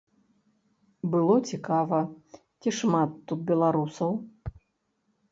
[1.15, 1.99] Было цікава,
[2.65, 4.11] ці шмат тут беларусаў.